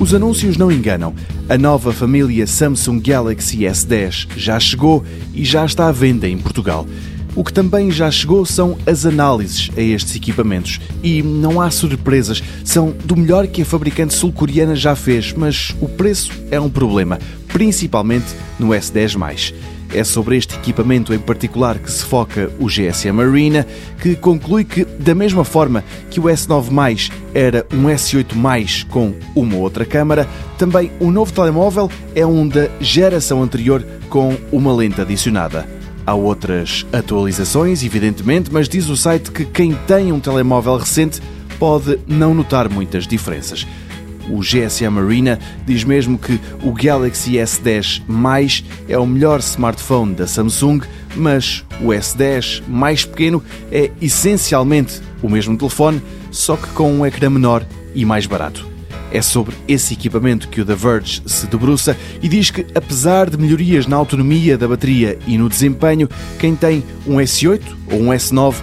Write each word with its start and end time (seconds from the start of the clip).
Os 0.00 0.14
anúncios 0.14 0.56
não 0.56 0.72
enganam. 0.72 1.14
A 1.46 1.58
nova 1.58 1.92
família 1.92 2.46
Samsung 2.46 3.00
Galaxy 3.00 3.58
S10 3.58 4.28
já 4.34 4.58
chegou 4.58 5.04
e 5.34 5.44
já 5.44 5.66
está 5.66 5.88
à 5.88 5.92
venda 5.92 6.26
em 6.26 6.38
Portugal. 6.38 6.86
O 7.36 7.44
que 7.44 7.52
também 7.52 7.90
já 7.90 8.10
chegou 8.10 8.46
são 8.46 8.78
as 8.86 9.04
análises 9.04 9.70
a 9.76 9.80
estes 9.82 10.16
equipamentos. 10.16 10.80
E 11.02 11.22
não 11.22 11.60
há 11.60 11.70
surpresas, 11.70 12.42
são 12.64 12.94
do 13.04 13.14
melhor 13.14 13.46
que 13.46 13.60
a 13.60 13.64
fabricante 13.64 14.14
sul-coreana 14.14 14.74
já 14.74 14.96
fez, 14.96 15.34
mas 15.34 15.76
o 15.82 15.88
preço 15.88 16.32
é 16.50 16.58
um 16.58 16.70
problema, 16.70 17.18
principalmente 17.48 18.34
no 18.58 18.68
S10. 18.68 19.52
É 19.92 20.02
sobre 20.02 20.36
este 20.36 20.54
equipamento 20.54 21.12
em 21.12 21.18
particular 21.18 21.78
que 21.78 21.90
se 21.90 22.04
foca 22.04 22.50
o 22.58 22.68
GSM 22.68 23.20
Arena, 23.20 23.66
que 24.00 24.16
conclui 24.16 24.64
que, 24.64 24.84
da 24.84 25.14
mesma 25.14 25.44
forma 25.44 25.84
que 26.08 26.20
o 26.20 26.22
S9 26.22 26.70
era 27.34 27.66
um 27.72 27.84
S8 27.84 28.86
com 28.88 29.14
uma 29.34 29.56
outra 29.56 29.84
câmara, 29.84 30.28
também 30.58 30.90
o 31.00 31.10
novo 31.10 31.32
telemóvel 31.32 31.90
é 32.14 32.26
um 32.26 32.46
da 32.46 32.68
geração 32.80 33.42
anterior 33.42 33.84
com 34.08 34.36
uma 34.50 34.74
lente 34.74 35.00
adicionada. 35.00 35.66
Há 36.06 36.14
outras 36.14 36.86
atualizações, 36.92 37.84
evidentemente, 37.84 38.50
mas 38.52 38.68
diz 38.68 38.88
o 38.88 38.96
site 38.96 39.30
que 39.30 39.44
quem 39.44 39.74
tem 39.86 40.12
um 40.12 40.18
telemóvel 40.18 40.76
recente 40.76 41.20
pode 41.58 41.98
não 42.06 42.34
notar 42.34 42.68
muitas 42.68 43.06
diferenças. 43.06 43.66
O 44.28 44.40
GSM 44.40 44.98
Arena 44.98 45.38
diz 45.66 45.82
mesmo 45.84 46.16
que 46.16 46.40
o 46.62 46.72
Galaxy 46.72 47.32
S10 47.32 48.02
Mais 48.06 48.64
é 48.88 48.96
o 48.96 49.06
melhor 49.06 49.40
smartphone 49.40 50.14
da 50.14 50.26
Samsung, 50.26 50.80
mas 51.16 51.64
o 51.80 51.88
S10 51.88 52.62
mais 52.66 53.04
pequeno 53.04 53.42
é 53.70 53.90
essencialmente 54.00 55.00
o 55.22 55.28
mesmo 55.28 55.56
telefone, 55.56 56.00
só 56.30 56.56
que 56.56 56.68
com 56.68 56.92
um 56.92 57.06
ecrã 57.06 57.30
menor 57.30 57.64
e 57.94 58.04
mais 58.04 58.26
barato. 58.26 58.68
É 59.12 59.20
sobre 59.20 59.56
esse 59.66 59.94
equipamento 59.94 60.48
que 60.48 60.60
o 60.60 60.64
The 60.64 60.74
Verge 60.74 61.22
se 61.26 61.46
debruça 61.46 61.96
e 62.22 62.28
diz 62.28 62.50
que, 62.50 62.64
apesar 62.74 63.28
de 63.28 63.36
melhorias 63.36 63.86
na 63.86 63.96
autonomia 63.96 64.56
da 64.56 64.68
bateria 64.68 65.18
e 65.26 65.36
no 65.36 65.48
desempenho, 65.48 66.08
quem 66.38 66.54
tem 66.54 66.84
um 67.06 67.16
S8 67.16 67.62
ou 67.90 68.00
um 68.00 68.08
S9 68.10 68.54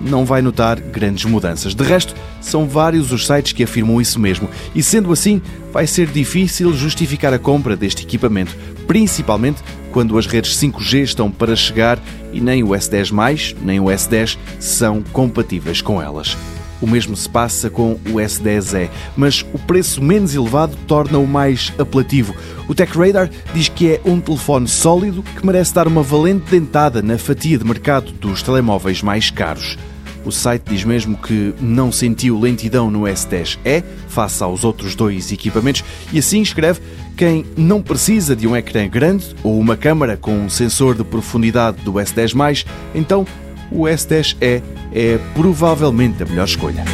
não 0.00 0.24
vai 0.24 0.42
notar 0.42 0.78
grandes 0.80 1.24
mudanças. 1.24 1.74
De 1.74 1.82
resto, 1.82 2.14
são 2.40 2.68
vários 2.68 3.12
os 3.12 3.26
sites 3.26 3.52
que 3.52 3.64
afirmam 3.64 4.00
isso 4.00 4.20
mesmo, 4.20 4.48
e 4.74 4.82
sendo 4.82 5.12
assim, 5.12 5.40
vai 5.72 5.86
ser 5.86 6.06
difícil 6.06 6.72
justificar 6.72 7.32
a 7.32 7.38
compra 7.38 7.76
deste 7.76 8.04
equipamento, 8.04 8.54
principalmente 8.86 9.62
quando 9.90 10.18
as 10.18 10.26
redes 10.26 10.56
5G 10.56 11.02
estão 11.02 11.30
para 11.30 11.56
chegar 11.56 11.98
e 12.32 12.40
nem 12.40 12.62
o 12.62 12.68
S10 12.68 13.56
nem 13.62 13.80
o 13.80 13.84
S10 13.84 14.36
são 14.60 15.02
compatíveis 15.02 15.80
com 15.80 16.00
elas. 16.00 16.36
O 16.80 16.86
mesmo 16.86 17.16
se 17.16 17.28
passa 17.28 17.70
com 17.70 17.92
o 17.92 18.14
S10e, 18.14 18.90
mas 19.16 19.44
o 19.52 19.58
preço 19.58 20.02
menos 20.02 20.34
elevado 20.34 20.76
torna-o 20.86 21.26
mais 21.26 21.72
apelativo. 21.78 22.34
O 22.68 22.74
TechRadar 22.74 23.30
diz 23.54 23.68
que 23.68 23.92
é 23.92 24.00
um 24.04 24.20
telefone 24.20 24.68
sólido 24.68 25.22
que 25.22 25.46
merece 25.46 25.74
dar 25.74 25.86
uma 25.86 26.02
valente 26.02 26.50
dentada 26.50 27.00
na 27.00 27.16
fatia 27.16 27.56
de 27.56 27.64
mercado 27.64 28.12
dos 28.12 28.42
telemóveis 28.42 29.02
mais 29.02 29.30
caros. 29.30 29.78
O 30.26 30.32
site 30.32 30.64
diz 30.66 30.82
mesmo 30.82 31.16
que 31.16 31.54
não 31.60 31.92
sentiu 31.92 32.38
lentidão 32.38 32.90
no 32.90 33.02
S10e 33.02 33.84
face 34.08 34.42
aos 34.42 34.64
outros 34.64 34.96
dois 34.96 35.30
equipamentos 35.30 35.84
e 36.12 36.18
assim 36.18 36.42
escreve 36.42 36.80
quem 37.16 37.46
não 37.56 37.80
precisa 37.80 38.34
de 38.34 38.44
um 38.44 38.56
ecrã 38.56 38.88
grande 38.88 39.24
ou 39.44 39.56
uma 39.56 39.76
câmara 39.76 40.16
com 40.16 40.36
um 40.36 40.50
sensor 40.50 40.96
de 40.96 41.04
profundidade 41.04 41.80
do 41.82 41.92
S10+, 41.92 42.66
então 42.92 43.24
o 43.70 43.82
S10e 43.82 44.62
é 44.92 45.18
provavelmente 45.34 46.22
a 46.22 46.26
melhor 46.26 46.44
escolha. 46.44 46.84